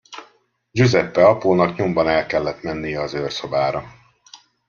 Giuseppe 0.71 1.27
apónak 1.27 1.75
nyomban 1.77 2.07
el 2.07 2.25
kellett 2.25 2.61
mennie 2.61 3.01
az 3.01 3.13
őrszobára. 3.13 3.93